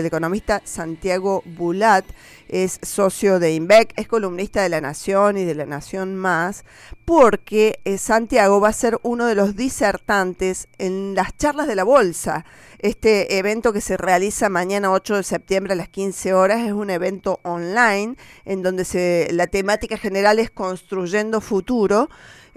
[0.00, 2.04] El economista Santiago Bulat
[2.48, 6.64] es socio de INVEC, es columnista de La Nación y de La Nación Más,
[7.04, 11.84] porque eh, Santiago va a ser uno de los disertantes en las charlas de la
[11.84, 12.44] Bolsa.
[12.78, 16.90] Este evento que se realiza mañana 8 de septiembre a las 15 horas es un
[16.90, 22.08] evento online en donde se, la temática general es construyendo futuro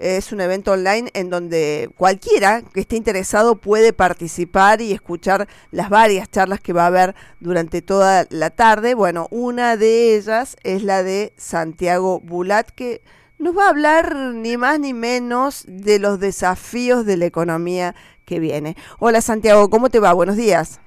[0.02, 5.90] es un evento online en donde cualquiera que esté interesado puede participar y escuchar las
[5.90, 8.94] varias charlas que va a haber durante toda la tarde.
[8.94, 13.02] Bueno, una de ellas es la de Santiago Bulat, que
[13.38, 18.40] nos va a hablar ni más ni menos de los desafíos de la economía que
[18.40, 18.76] viene.
[18.98, 20.12] Hola Santiago, ¿cómo te va?
[20.12, 20.80] Buenos días.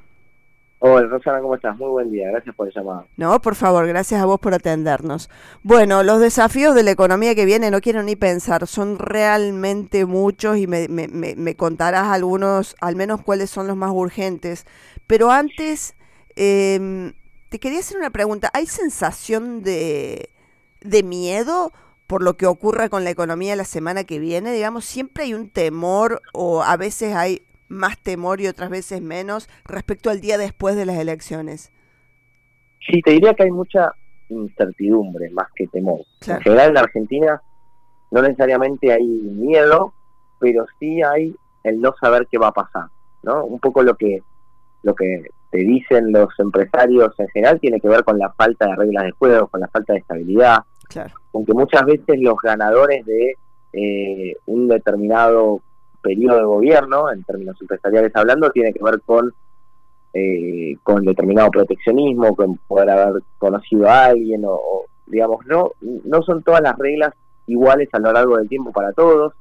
[0.88, 1.76] Hola Rosana, ¿cómo estás?
[1.80, 3.08] Muy buen día, gracias por el llamado.
[3.18, 5.32] No, por favor, gracias a vos por atendernos.
[5.64, 10.58] Bueno, los desafíos de la economía que viene, no quiero ni pensar, son realmente muchos
[10.58, 14.68] y me, me, me contarás algunos, al menos cuáles son los más urgentes.
[15.08, 15.96] Pero antes,
[16.36, 17.14] eh,
[17.50, 18.52] te quería hacer una pregunta.
[18.54, 20.30] ¿Hay sensación de,
[20.82, 21.74] de miedo
[22.06, 24.54] por lo que ocurra con la economía la semana que viene?
[24.54, 29.50] Digamos, siempre hay un temor o a veces hay más temor y otras veces menos
[29.66, 31.72] respecto al día después de las elecciones?
[32.88, 33.92] Sí, te diría que hay mucha
[34.30, 36.02] incertidumbre más que temor.
[36.28, 37.42] En general en Argentina
[38.12, 39.94] no necesariamente hay miedo,
[40.40, 42.86] pero sí hay el no saber qué va a pasar,
[43.24, 43.46] ¿no?
[43.46, 44.22] Un poco lo que
[44.84, 48.76] lo que te dicen los empresarios en general tiene que ver con la falta de
[48.76, 51.14] reglas de juego, con la falta de estabilidad, claro.
[51.34, 53.36] aunque muchas veces los ganadores de
[53.74, 55.62] eh, un determinado
[56.06, 59.34] periodo de gobierno, en términos empresariales hablando, tiene que ver con,
[60.14, 66.44] eh, con determinado proteccionismo, con poder haber conocido a alguien, o, digamos, no, no son
[66.44, 67.14] todas las reglas
[67.48, 69.34] iguales a lo largo del tiempo para todos.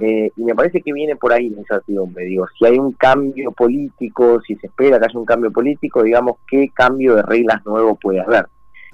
[0.00, 2.24] Eh, y me parece que viene por ahí la incertidumbre.
[2.24, 6.36] Digo, si hay un cambio político, si se espera que haya un cambio político, digamos,
[6.48, 8.46] ¿qué cambio de reglas nuevo puede haber?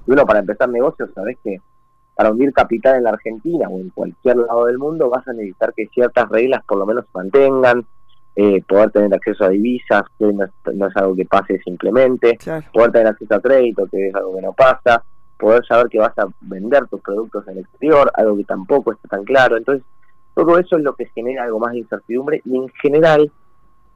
[0.05, 1.59] Y uno, para empezar negocios, sabes que
[2.15, 5.75] para hundir capital en la Argentina o en cualquier lado del mundo vas a necesitar
[5.75, 7.85] que ciertas reglas por lo menos se mantengan,
[8.37, 10.45] eh, poder tener acceso a divisas, que no
[10.87, 12.39] es, algo que pase simplemente,
[12.73, 15.03] poder tener acceso a crédito, que es algo que no pasa,
[15.39, 19.09] poder saber que vas a vender tus productos en el exterior, algo que tampoco está
[19.09, 19.57] tan claro.
[19.57, 19.85] Entonces,
[20.35, 23.31] todo eso es lo que genera algo más de incertidumbre y en general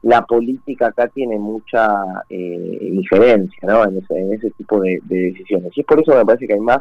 [0.01, 3.83] la política acá tiene mucha eh, injerencia ¿no?
[3.83, 5.73] en, ese, en ese tipo de, de decisiones.
[5.75, 6.79] Y es por eso me parece que hay más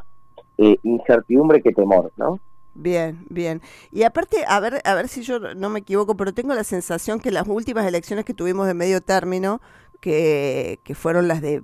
[0.59, 2.39] eh, incertidumbre que temor, ¿no?
[2.75, 3.61] Bien, bien.
[3.91, 7.19] Y aparte, a ver, a ver si yo no me equivoco, pero tengo la sensación
[7.19, 9.61] que las últimas elecciones que tuvimos de medio término,
[10.01, 11.61] que, que fueron las de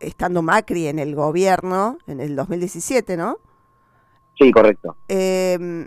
[0.00, 3.38] estando Macri en el gobierno en el 2017, ¿no?
[4.36, 4.96] Sí, correcto.
[5.08, 5.86] Em,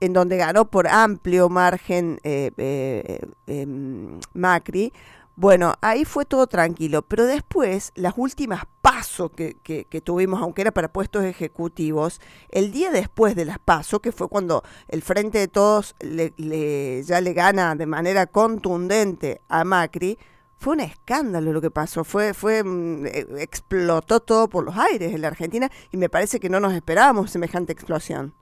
[0.00, 4.92] en donde ganó por amplio margen eh, eh, em, Macri,
[5.34, 10.72] bueno, ahí fue todo tranquilo, pero después, las últimas pasos que, que, tuvimos, aunque era
[10.72, 12.20] para puestos ejecutivos,
[12.50, 17.20] el día después de las pasos, que fue cuando el Frente de Todos le, ya
[17.22, 20.18] le gana de manera contundente a Macri,
[20.58, 25.14] fue un escándalo lo que pasó, fue, fue mm, eh, explotó todo por los aires
[25.14, 28.34] en la Argentina y me parece que no nos esperábamos semejante explosión.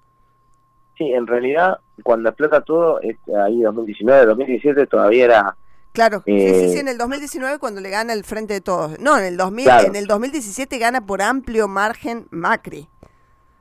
[0.99, 5.57] Sí, en realidad cuando explota todo, ahí 2019, 2017 todavía era
[5.93, 8.99] Claro, sí, sí, sí, eh, en el 2019 cuando le gana el frente de todos.
[9.01, 12.87] No, en el, 2000, en el 2017 gana por amplio margen Macri.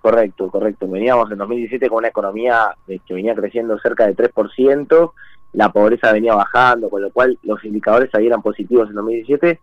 [0.02, 0.88] Correcto, correcto.
[0.88, 5.12] Veníamos en 2017 con una economía que venía creciendo cerca de 3%,
[5.54, 9.60] la pobreza venía bajando, con lo cual los indicadores ahí eran positivos en 2017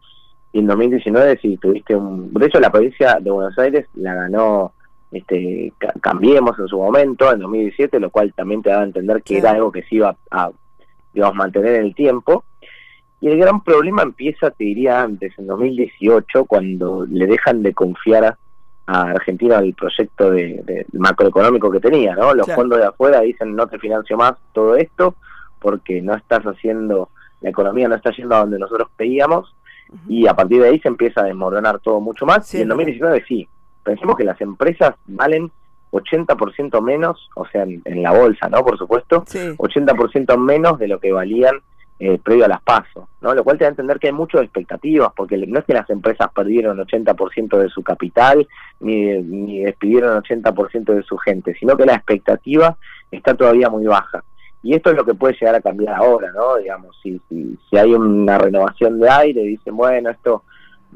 [0.52, 2.32] y en 2019 sí tuviste un...
[2.32, 4.72] De hecho, la provincia de Buenos Aires la ganó
[5.12, 9.38] este Cambiemos en su momento, en 2017, lo cual también te daba a entender que
[9.38, 10.50] era algo que se iba a,
[11.12, 12.44] digamos, mantener en el tiempo.
[13.20, 18.36] Y el gran problema empieza, te diría antes, en 2018, cuando le dejan de confiar
[18.86, 22.34] a Argentina el proyecto de, macroeconómico que tenía, ¿no?
[22.34, 25.14] Los fondos de afuera dicen no te financio más todo esto
[25.58, 27.08] porque no estás haciendo,
[27.40, 29.54] la economía no está yendo a donde nosotros pedíamos
[30.08, 32.52] y a partir de ahí se empieza a desmoronar todo mucho más.
[32.54, 33.48] y en 2019 sí,
[33.82, 35.50] pensemos que las empresas valen
[35.90, 38.64] 80% menos, o sea, en, la bolsa, ¿no?
[38.64, 41.60] Por supuesto, 80% menos de lo que valían
[41.98, 43.34] eh, previo a las pasos, ¿no?
[43.34, 45.88] Lo cual te da a entender que hay muchas expectativas, porque no es que las
[45.88, 48.46] empresas perdieron 80% de su capital,
[48.80, 52.76] ni, ni despidieron 80% de su gente, sino que la expectativa
[53.10, 54.22] está todavía muy baja.
[54.62, 56.56] Y esto es lo que puede llegar a cambiar ahora, ¿no?
[56.56, 60.42] Digamos, si, si, si hay una renovación de aire, dicen, bueno, esto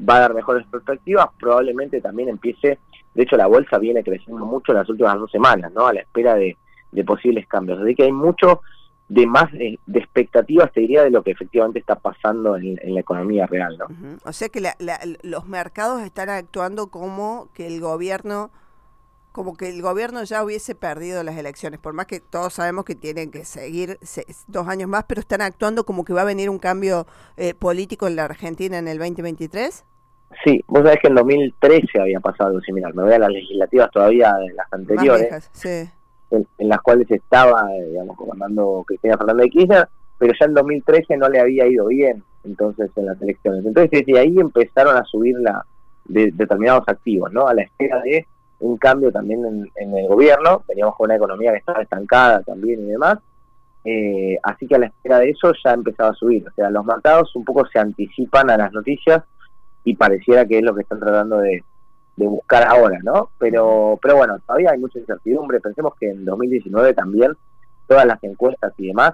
[0.07, 2.79] va a dar mejores perspectivas, probablemente también empiece,
[3.13, 5.87] de hecho la bolsa viene creciendo mucho en las últimas dos semanas, ¿no?
[5.87, 6.57] A la espera de,
[6.91, 7.79] de posibles cambios.
[7.79, 8.61] Así que hay mucho
[9.11, 13.45] de más de, expectativas, te diría, de lo que efectivamente está pasando en, la economía
[13.45, 13.77] real.
[13.77, 13.87] ¿no?
[14.23, 14.61] O sea que
[15.23, 18.51] los mercados están actuando como que el gobierno
[19.33, 22.95] como que el gobierno ya hubiese perdido las elecciones, por más que todos sabemos que
[22.95, 23.97] tienen que seguir
[24.47, 27.07] dos años más, pero están actuando como que va a venir un cambio
[27.37, 29.85] eh, político en la Argentina en el 2023.
[30.43, 33.89] Sí, vos sabés que en 2013 había pasado algo similar, me voy a las legislativas
[33.91, 35.89] todavía de las anteriores, sí
[36.31, 41.29] en, las cuales estaba, digamos, gobernando Cristina Fernández de Kirchner, pero ya en 2013 no
[41.29, 43.65] le había ido bien, entonces, en las elecciones.
[43.65, 45.65] Entonces, desde ahí empezaron a subir la,
[46.05, 47.47] de, determinados activos, ¿no?
[47.47, 48.25] A la espera de
[48.59, 52.91] un cambio también en, el gobierno, veníamos con una economía que estaba estancada también y
[52.91, 53.17] demás,
[53.83, 56.85] eh, así que a la espera de eso ya empezaba a subir, o sea, los
[56.85, 59.23] mercados un poco se anticipan a las noticias
[59.83, 61.63] y pareciera que es lo que están tratando de,
[62.21, 63.29] de buscar ahora, ¿no?
[63.39, 65.59] Pero, pero bueno, todavía hay mucha incertidumbre.
[65.59, 67.33] Pensemos que en 2019 también
[67.87, 69.13] todas las encuestas y demás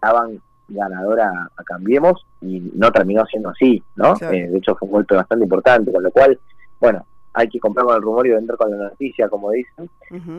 [0.00, 4.14] daban ganadora a Cambiemos y no terminó siendo así, ¿no?
[4.20, 6.38] Eh, de hecho fue un golpe bastante importante, con lo cual,
[6.80, 9.88] bueno, hay que comprar con el rumor y vender con la noticia, como dicen,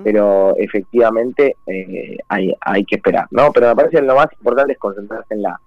[0.04, 3.51] pero efectivamente eh, hay, hay que esperar, ¿no?
[3.54, 5.60] Pero me parece que lo más importante es concentrarse en la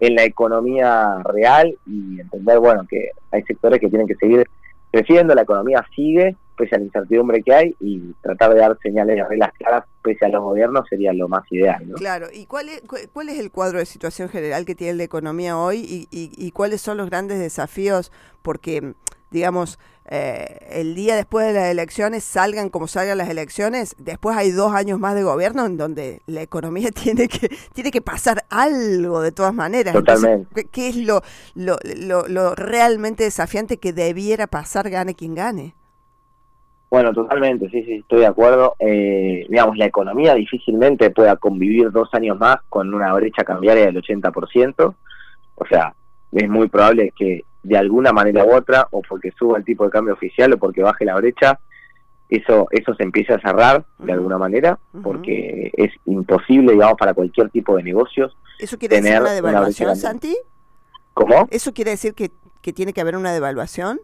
[0.00, 4.48] en la economía real y entender, bueno, que hay sectores que tienen que seguir
[4.90, 9.16] creciendo, la economía sigue, pese a la incertidumbre que hay, y tratar de dar señales
[9.16, 11.84] de reglas claras, pese a los gobiernos, sería lo más ideal.
[11.96, 12.82] Claro, ¿y cuál es,
[13.12, 16.80] cuál es el cuadro de situación general que tiene la economía hoy y, y cuáles
[16.80, 18.12] son los grandes desafíos?
[18.42, 18.94] Porque
[19.30, 19.78] digamos,
[20.10, 24.72] eh, el día después de las elecciones, salgan como salgan las elecciones, después hay dos
[24.72, 29.32] años más de gobierno en donde la economía tiene que, tiene que pasar algo de
[29.32, 29.92] todas maneras.
[29.92, 30.66] Totalmente.
[30.72, 31.20] ¿qué, es lo,
[31.54, 31.76] lo,
[32.26, 35.74] lo, realmente desafiante que debiera pasar, gane quien gane?
[36.90, 38.74] Bueno, totalmente, sí, sí, estoy de acuerdo.
[38.78, 44.02] Eh, digamos, la economía difícilmente pueda convivir dos años más con una brecha cambiaria del
[44.02, 44.94] 80%.
[45.56, 45.94] O sea,
[46.32, 49.90] es muy probable que de alguna manera u otra, o porque suba el tipo de
[49.90, 51.58] cambio oficial o porque baje la brecha,
[52.28, 57.48] eso eso se empieza a cerrar de alguna manera, porque es imposible, digamos, para cualquier
[57.50, 58.36] tipo de negocios.
[58.58, 60.36] ¿Eso quiere decir una devaluación, Santi?
[61.14, 61.48] ¿Cómo?
[61.50, 64.00] ¿Eso quiere decir que, que tiene que haber una devaluación?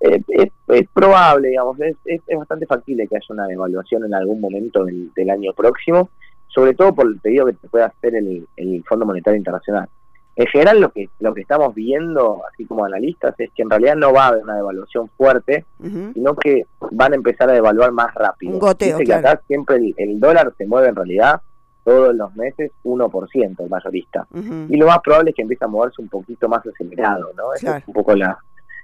[0.00, 4.84] Eh, es, probable, digamos, es, es, bastante factible que haya una devaluación en algún momento
[4.84, 6.10] del, del año próximo,
[6.48, 9.88] sobre todo por el pedido que te puede hacer el, el Fondo Monetario Internacional.
[10.38, 13.96] En general lo que lo que estamos viendo, así como analistas, es que en realidad
[13.96, 15.64] no va a haber una devaluación fuerte,
[16.14, 18.52] sino que van a empezar a devaluar más rápido.
[18.52, 21.40] Un goteo, que acá siempre el, dólar se mueve en realidad
[21.82, 24.28] todos los meses 1% el mayorista.
[24.68, 27.52] Y lo más probable es que empiece a moverse un poquito más acelerado, ¿no?
[27.54, 28.38] Esa es un poco la,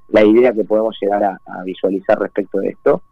[0.09, 3.03] la idea que podemos llegar a, visualizar respecto de esto.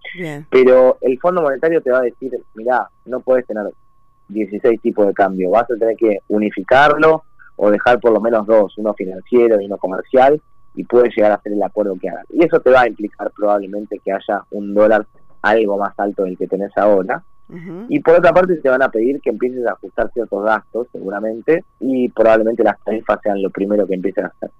[0.50, 3.66] Pero el Fondo Monetario te va a decir, mira, no puedes tener
[4.30, 7.22] 16 tipos de cambio, vas a tener que unificarlo
[7.64, 10.42] o dejar por lo menos dos, uno financiero y uno comercial,
[10.74, 12.24] y puedes llegar a hacer el acuerdo que hagan.
[12.30, 15.06] Y eso te va a implicar probablemente que haya un dólar
[15.42, 17.22] algo más alto del que tenés ahora.
[17.88, 21.64] Y por otra parte te van a pedir que empieces a ajustar ciertos gastos, seguramente,
[21.78, 24.50] y probablemente las tarifas sean lo primero que empiecen a hacer.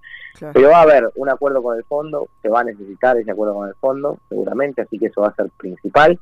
[0.53, 3.55] Pero va a haber un acuerdo con el fondo, se va a necesitar ese acuerdo
[3.55, 6.21] con el fondo, seguramente, así que eso va a ser principal.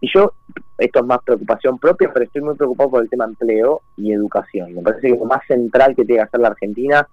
[0.00, 0.32] Y yo,
[0.78, 4.74] esto es más preocupación propia, pero estoy muy preocupado por el tema empleo y educación.
[4.74, 7.08] Me parece que lo más central que tiene que hacer la Argentina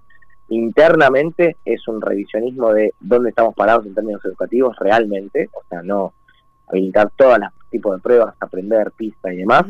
[0.50, 6.14] internamente es un revisionismo de dónde estamos parados en términos educativos realmente, o sea, no
[6.68, 9.64] habilitar todos los tipos de pruebas, aprender, pista y demás,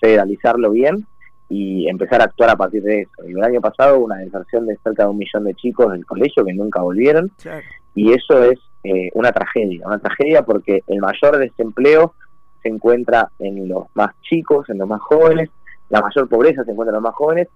[0.00, 1.06] federalizarlo bien
[1.48, 3.22] y empezar a actuar a partir de eso.
[3.24, 6.54] El año pasado una deserción de cerca de un millón de chicos del colegio que
[6.54, 7.30] nunca volvieron
[7.94, 12.14] y eso es eh, una tragedia, una tragedia porque el mayor desempleo
[12.66, 15.50] se encuentra en los más chicos, en los más jóvenes,
[15.88, 17.48] la mayor pobreza se encuentra en los más jóvenes,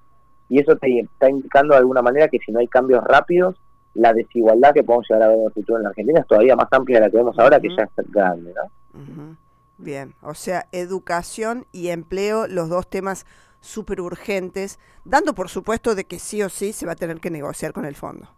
[0.48, 3.56] y eso te está indicando de alguna manera que si no hay cambios rápidos,
[3.94, 6.54] la desigualdad que podemos llegar a ver en el futuro en la Argentina es todavía
[6.54, 9.36] más amplia de la que vemos ahora, que ya es grande, ¿no?
[9.78, 13.26] Bien, o sea, educación y empleo, los dos temas
[13.60, 17.30] súper urgentes, dando por supuesto de que sí o sí se va a tener que
[17.30, 18.28] negociar con el fondo.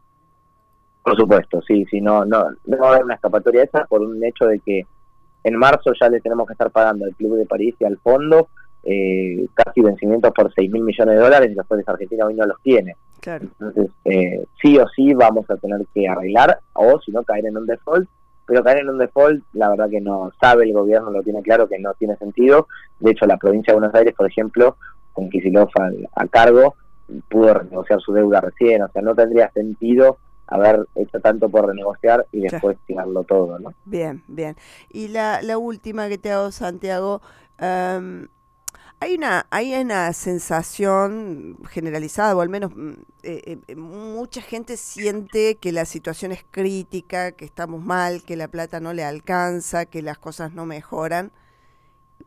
[1.02, 4.24] Por supuesto, sí, sí, no, no, no va a haber una escapatoria esa por un
[4.24, 4.86] hecho de que
[5.44, 8.48] en marzo ya le tenemos que estar pagando al Club de París y al fondo
[8.84, 12.46] eh, casi vencimientos por 6 mil millones de dólares y los cuales Argentina hoy no
[12.46, 12.96] los tiene.
[13.24, 17.56] Entonces, eh, sí o sí vamos a tener que arreglar o si no caer en
[17.56, 18.08] un default.
[18.44, 21.68] Pero caer en un default, la verdad que no sabe el gobierno, lo tiene claro
[21.68, 22.66] que no tiene sentido.
[22.98, 24.76] De hecho, la provincia de Buenos Aires, por ejemplo,
[25.12, 25.70] con Kicillof
[26.16, 26.74] a cargo,
[27.30, 28.82] pudo renegociar su deuda recién.
[28.82, 30.18] O sea, no tendría sentido
[30.54, 33.74] haber hecho tanto por renegociar y después tirarlo todo, ¿no?
[33.84, 34.56] Bien, bien.
[34.90, 37.20] Y la, la última que te hago, Santiago,
[37.58, 38.28] em,
[39.00, 42.92] Hay una, hay una sensación generalizada, o al menos mm,
[43.24, 48.46] eh, eh, mucha gente siente que la situación es crítica, que estamos mal, que la
[48.48, 51.32] plata no le alcanza, que las cosas no mejoran.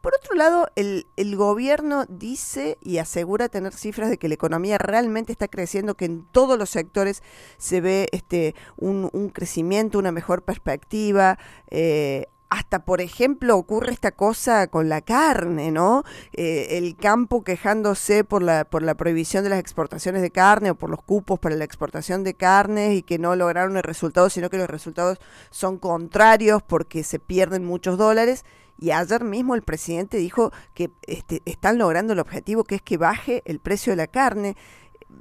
[0.02, 4.78] Por otro lado, el, el, gobierno dice y asegura tener cifras de que la economía
[4.78, 7.24] realmente está creciendo, que en todos los sectores
[7.58, 11.38] se ve este, un, crecimiento, una mejor perspectiva.
[11.70, 16.04] Eh, hasta, por ejemplo, ocurre esta cosa con la carne, ¿no?
[16.34, 20.76] Eh, el campo quejándose por la, por la prohibición de las exportaciones de carne o
[20.76, 24.50] por los cupos para la exportación de carne y que no lograron el resultado, sino
[24.50, 28.46] que los resultados son contrarios porque se pierden muchos dólares.
[28.78, 32.98] Y ayer mismo el presidente dijo que este, están logrando el objetivo, que es que
[32.98, 34.56] baje el precio de la carne.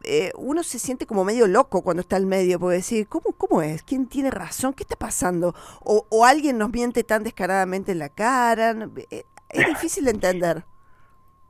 [0.02, 3.62] Eh, uno se siente como medio loco cuando está al medio, puede decir, ¿cómo, ¿cómo
[3.62, 3.82] es?
[3.82, 4.74] ¿Quién tiene razón?
[4.74, 5.54] ¿Qué está pasando?
[5.80, 8.74] O, alguien nos miente tan descaradamente en la cara.
[9.10, 10.64] Eh, es difícil de entender.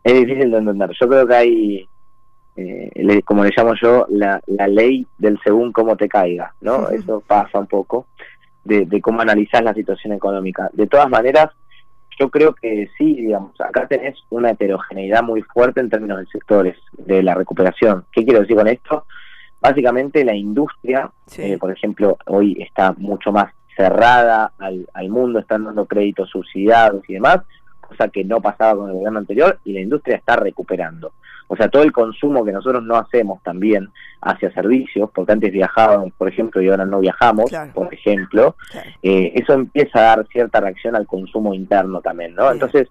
[0.03, 0.91] Es difícil de entender.
[1.01, 1.89] Yo creo que hay,
[2.57, 6.89] eh, como le llamo yo, la, la ley del según cómo te caiga, ¿no?
[6.91, 8.07] Eso pasa un poco
[8.65, 10.71] de, de cómo analizar la situación económica.
[10.73, 11.51] De todas maneras,
[12.19, 16.77] yo creo que sí, digamos, acá tenés una heterogeneidad muy fuerte en términos de sectores
[16.93, 18.05] de la recuperación.
[18.13, 19.05] ¿Qué quiero decir con esto?
[19.61, 25.65] Básicamente la industria, eh, por ejemplo, hoy está mucho más cerrada al, al mundo, están
[25.65, 27.41] dando créditos subsidiados y demás,
[27.95, 31.13] cosa que no pasaba con el gobierno anterior y la industria está recuperando.
[31.47, 33.89] O sea, todo el consumo que nosotros no hacemos también
[34.23, 38.57] hacia servicios, porque antes viajábamos, por ejemplo, y ahora no viajamos, por ejemplo,
[39.03, 42.51] eh, eso empieza a dar cierta reacción al consumo interno también, ¿no?
[42.51, 42.89] Entonces,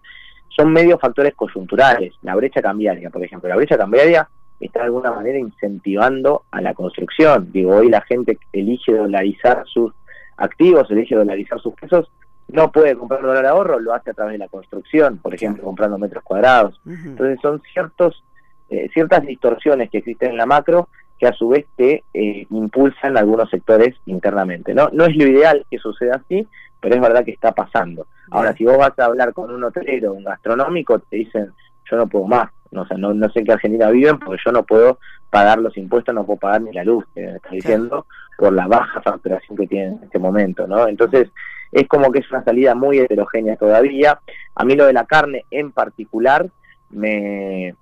[0.50, 2.14] son medios factores coyunturales.
[2.22, 4.30] La brecha cambiaria, por ejemplo, la brecha cambiaria
[4.60, 7.52] está de alguna manera incentivando a la construcción.
[7.52, 9.92] Digo, hoy la gente elige dolarizar sus
[10.38, 12.10] activos, elige dolarizar sus pesos
[12.50, 15.98] no puede comprar dólar ahorro, lo hace a través de la construcción, por ejemplo, comprando
[15.98, 16.80] metros cuadrados.
[16.86, 18.24] Entonces son ciertos
[18.70, 23.18] eh, ciertas distorsiones que existen en la macro que a su vez te eh, impulsan
[23.18, 24.74] algunos sectores internamente.
[24.74, 24.90] ¿no?
[24.92, 26.48] no es lo ideal que suceda así,
[26.80, 28.08] pero es verdad que está pasando.
[28.32, 31.54] Ahora, si vos vas a hablar con un hotelero, un gastronómico, te dicen,
[31.90, 34.52] yo no puedo más, no, sé, no, no sé en qué Argentina viven porque yo
[34.52, 34.98] no puedo
[35.30, 38.08] pagar los impuestos, no puedo pagar ni la luz, que está diciendo,
[38.38, 40.88] por la baja facturación que tienen en este momento, ¿no?
[40.88, 41.30] Entonces,
[41.74, 44.20] es como que es una salida muy heterogénea todavía.
[44.56, 46.48] A mí lo de la carne en particular
[46.92, 47.76] me,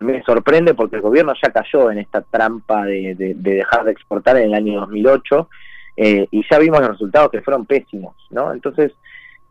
[0.00, 4.44] me sorprende porque el gobierno ya cayó en esta trampa de, dejar de exportar en
[4.44, 5.48] el año 2008
[5.96, 8.52] eh, y ya vimos los resultados que fueron pésimos, ¿no?
[8.52, 8.92] Entonces,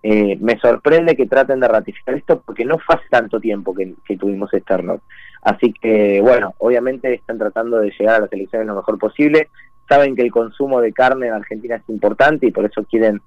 [0.04, 3.96] eh, me sorprende que traten de ratificar esto porque no fue hace tanto tiempo que,
[4.18, 5.00] tuvimos este error.
[5.44, 9.50] Así que, bueno, obviamente están tratando de llegar a las elecciones lo mejor posible.
[9.88, 13.22] Saben que el consumo de carne en Argentina es importante y por eso quieren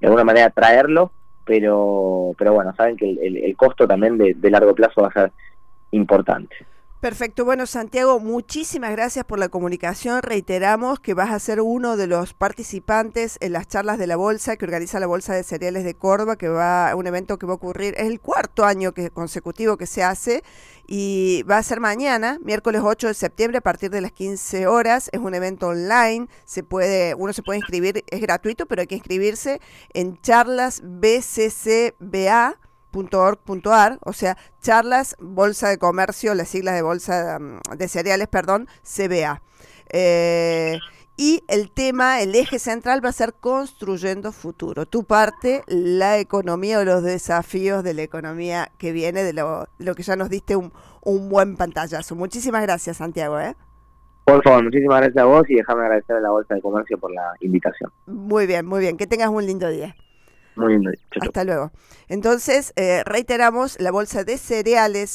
[0.00, 1.12] de alguna manera traerlo,
[1.44, 5.32] pero, pero bueno, saben que el, costo también de largo plazo va a ser
[5.92, 6.56] importante.
[7.06, 7.44] Perfecto.
[7.44, 10.22] Bueno, Santiago, muchísimas gracias por la comunicación.
[10.22, 14.56] Reiteramos que vas a ser uno de los participantes en las charlas de la Bolsa
[14.56, 17.54] que organiza la Bolsa de Cereales de Córdoba, que va un evento que va a
[17.54, 20.42] ocurrir, es el cuarto año que, consecutivo que se hace
[20.88, 25.08] y va a ser mañana, miércoles 8 de septiembre a partir de las 15 horas.
[25.12, 28.96] Es un evento online, se puede, uno se puede inscribir, es gratuito, pero hay que
[28.96, 29.60] inscribirse
[29.94, 32.58] en charlas BCCBA
[32.96, 38.68] .org.ar, o sea, charlas, bolsa de comercio, las siglas de bolsa mm, de cereales, perdón,
[38.82, 39.42] CBA.
[39.90, 40.78] Eh,
[41.18, 44.84] y el tema, el eje central va a ser construyendo futuro.
[44.84, 50.02] Tu parte, la economía o los desafíos de la economía que viene, de lo, que
[50.02, 50.72] ya nos diste un,
[51.02, 52.14] un buen pantallazo.
[52.16, 53.40] Muchísimas gracias, Santiago.
[53.40, 53.54] ¿eh?
[54.26, 57.14] Por favor, muchísimas gracias a vos y déjame agradecer a la Bolsa de Comercio por
[57.14, 57.90] la invitación.
[58.06, 58.96] Muy bien, muy bien.
[58.96, 59.96] Que tengas un lindo día.
[60.56, 60.90] Muy lindo.
[61.20, 61.70] Hasta luego.
[62.08, 65.10] Entonces, eh, reiteramos, la bolsa de cereales